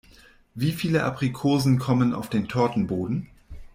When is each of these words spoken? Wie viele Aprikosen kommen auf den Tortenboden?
Wie 0.55 0.71
viele 0.71 1.03
Aprikosen 1.03 1.77
kommen 1.77 2.15
auf 2.15 2.27
den 2.27 2.47
Tortenboden? 2.47 3.29